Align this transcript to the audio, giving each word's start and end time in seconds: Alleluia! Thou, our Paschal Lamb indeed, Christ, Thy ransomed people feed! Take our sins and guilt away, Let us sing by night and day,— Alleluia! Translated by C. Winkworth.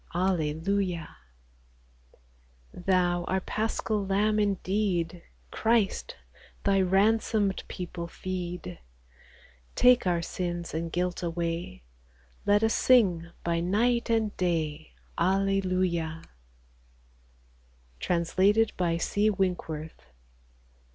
Alleluia! 0.15 1.17
Thou, 2.73 3.23
our 3.25 3.39
Paschal 3.39 4.03
Lamb 4.03 4.39
indeed, 4.39 5.21
Christ, 5.51 6.15
Thy 6.63 6.81
ransomed 6.81 7.61
people 7.67 8.07
feed! 8.07 8.79
Take 9.75 10.07
our 10.07 10.23
sins 10.23 10.73
and 10.73 10.91
guilt 10.91 11.21
away, 11.21 11.83
Let 12.47 12.63
us 12.63 12.73
sing 12.73 13.29
by 13.43 13.59
night 13.59 14.09
and 14.09 14.35
day,— 14.37 14.95
Alleluia! 15.19 16.23
Translated 17.99 18.73
by 18.77 18.97
C. 18.97 19.29
Winkworth. 19.29 20.01